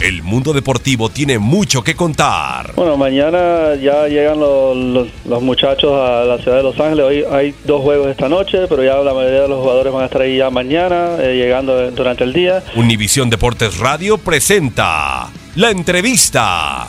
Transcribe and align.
El 0.00 0.22
mundo 0.22 0.52
deportivo 0.52 1.08
tiene 1.08 1.40
mucho 1.40 1.82
que 1.82 1.96
contar. 1.96 2.72
Bueno, 2.76 2.96
mañana 2.96 3.74
ya 3.74 4.06
llegan 4.06 4.38
los, 4.38 4.76
los- 4.76 5.08
los 5.26 5.42
muchachos 5.42 5.90
a 5.92 6.24
la 6.24 6.38
ciudad 6.38 6.58
de 6.58 6.62
Los 6.62 6.78
Ángeles. 6.78 7.04
Hoy 7.04 7.24
hay 7.32 7.52
dos 7.64 7.82
juegos 7.82 8.08
esta 8.08 8.28
noche, 8.28 8.58
pero 8.68 8.84
ya 8.84 8.94
la 8.98 9.12
mayoría 9.12 9.42
de 9.42 9.48
los 9.48 9.60
jugadores 9.60 9.92
van 9.92 10.02
a 10.02 10.06
estar 10.06 10.22
ahí 10.22 10.36
ya 10.38 10.50
mañana, 10.50 11.16
eh, 11.18 11.34
llegando 11.36 11.90
durante 11.90 12.22
el 12.22 12.32
día. 12.32 12.62
Univisión 12.76 13.28
Deportes 13.28 13.78
Radio 13.78 14.18
presenta 14.18 15.30
la 15.56 15.70
entrevista. 15.70 16.86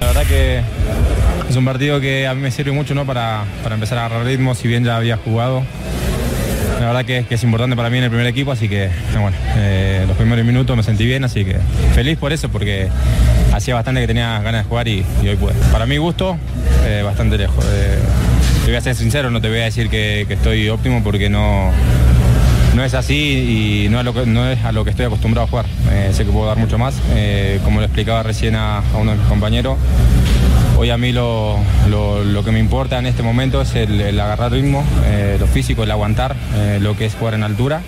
La 0.00 0.06
verdad 0.06 0.26
que 0.26 0.60
es 1.48 1.56
un 1.56 1.64
partido 1.64 2.00
que 2.02 2.26
a 2.26 2.34
mí 2.34 2.42
me 2.42 2.50
sirve 2.50 2.72
mucho 2.72 2.94
¿no? 2.94 3.06
para, 3.06 3.44
para 3.62 3.76
empezar 3.76 3.96
a 3.96 4.04
agarrar 4.06 4.26
ritmo, 4.26 4.54
si 4.54 4.68
bien 4.68 4.84
ya 4.84 4.96
había 4.98 5.16
jugado. 5.16 5.62
La 6.84 6.92
verdad 6.92 7.06
que, 7.06 7.34
es 7.34 7.42
importante 7.42 7.76
para 7.76 7.88
mí 7.88 7.96
en 7.96 8.04
el 8.04 8.10
primer 8.10 8.26
equipo, 8.26 8.52
así 8.52 8.68
que 8.68 8.90
bueno, 9.18 9.34
eh, 9.56 10.04
los 10.06 10.14
primeros 10.18 10.44
minutos 10.44 10.76
me 10.76 10.82
sentí 10.82 11.06
bien, 11.06 11.24
así 11.24 11.42
que 11.42 11.56
feliz 11.94 12.18
por 12.18 12.30
eso, 12.30 12.50
porque 12.50 12.88
hacía 13.54 13.74
bastante 13.74 14.02
que 14.02 14.06
tenía 14.06 14.38
ganas 14.40 14.64
de 14.64 14.68
jugar 14.68 14.86
y, 14.86 15.02
hoy 15.22 15.36
pude. 15.36 15.54
Para 15.72 15.86
mi 15.86 15.96
gusto, 15.96 16.36
eh, 16.84 17.00
bastante 17.02 17.38
lejos. 17.38 17.64
Eh, 17.64 17.98
te 18.66 18.70
voy 18.70 18.76
a 18.76 18.82
ser 18.82 18.94
sincero, 18.94 19.30
no 19.30 19.40
te 19.40 19.48
voy 19.48 19.60
a 19.60 19.64
decir 19.64 19.88
que, 19.88 20.26
estoy 20.28 20.68
óptimo 20.68 21.02
porque 21.02 21.30
no, 21.30 21.70
no 22.76 22.84
es 22.84 22.92
así 22.92 23.86
y 23.86 23.88
no 23.88 23.98
a 23.98 24.02
lo 24.02 24.12
que, 24.12 24.26
no 24.26 24.46
es 24.46 24.62
a 24.62 24.70
lo 24.70 24.84
que 24.84 24.90
estoy 24.90 25.06
acostumbrado 25.06 25.46
a 25.46 25.50
jugar. 25.50 25.66
Eh, 25.90 26.10
sé 26.12 26.26
que 26.26 26.32
puedo 26.32 26.46
dar 26.46 26.58
mucho 26.58 26.76
más. 26.76 26.96
Eh, 27.14 27.60
como 27.64 27.80
lo 27.80 27.86
explicaba 27.86 28.22
recién 28.22 28.56
a 28.56 28.82
uno 29.00 29.12
de 29.12 29.16
mis 29.16 29.26
compañeros, 29.26 29.78
hoy 30.78 30.90
a 30.90 30.98
mí 30.98 31.12
lo, 31.12 31.56
lo- 31.88 32.44
que 32.44 32.52
me 32.52 32.58
importa 32.58 32.98
en 32.98 33.06
este 33.06 33.22
momento 33.22 33.60
es 33.62 33.74
el, 33.74 34.20
agarrar 34.20 34.52
ritmo, 34.52 34.84
eh, 35.06 35.36
lo 35.40 35.46
físico, 35.46 35.82
el 35.84 35.90
aguantar, 35.90 36.36
eh, 36.56 36.78
lo 36.80 36.96
que 36.96 37.06
es 37.06 37.14
jugar 37.14 37.34
en 37.34 37.42
altura. 37.42 37.80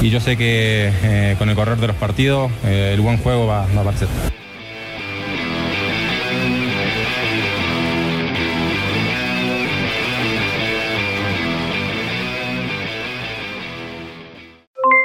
Y 0.00 0.10
yo 0.10 0.20
sé 0.20 0.36
que 0.36 0.90
eh, 1.02 1.36
con 1.38 1.48
el 1.48 1.54
correr 1.56 1.78
de 1.78 1.86
los 1.86 1.96
partidos 1.96 2.50
el 2.66 3.00
buen 3.00 3.18
juego 3.18 3.46
va, 3.46 3.66
va 3.74 3.78
a 3.78 3.80
aparecer. 3.82 4.08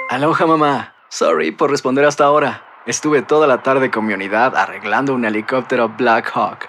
Aloha 0.10 0.46
mamá. 0.46 0.94
Sorry 1.10 1.52
por 1.52 1.70
responder 1.72 2.06
hasta 2.06 2.26
ahora. 2.26 2.64
Estuve 2.86 3.22
toda 3.22 3.48
la 3.48 3.62
tarde 3.62 3.92
con 3.92 4.06
mi 4.06 4.14
unidad 4.14 4.56
arreglando 4.56 5.14
un 5.14 5.26
helicóptero 5.26 5.90
Black 5.90 6.32
Hawk. 6.34 6.69